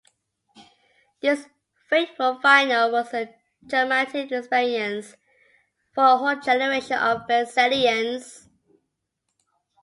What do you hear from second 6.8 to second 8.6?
of Brazilians.